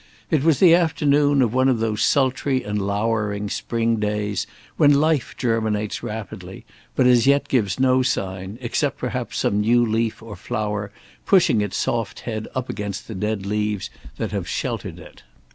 It 0.31 0.43
was 0.43 0.59
the 0.59 0.73
afternoon 0.73 1.43
of 1.43 1.53
one 1.53 1.67
of 1.69 1.77
those 1.77 2.01
sultry 2.01 2.63
and 2.63 2.81
lowering 2.81 3.51
spring 3.51 3.97
days 3.97 4.47
when 4.75 4.95
life 4.99 5.35
germinates 5.37 6.01
rapidly, 6.01 6.65
but 6.95 7.05
as 7.05 7.27
yet 7.27 7.47
gives 7.47 7.79
no 7.79 8.01
sign, 8.01 8.57
except 8.61 8.97
perhaps 8.97 9.37
some 9.37 9.61
new 9.61 9.85
leaf 9.85 10.23
or 10.23 10.35
flower 10.35 10.91
pushing 11.27 11.61
its 11.61 11.77
soft 11.77 12.21
head 12.21 12.47
up 12.55 12.67
against 12.67 13.07
the 13.07 13.13
dead 13.13 13.45
leaves 13.45 13.91
that 14.17 14.31
have 14.31 14.47
sheltered 14.49 14.97
it. 14.97 15.21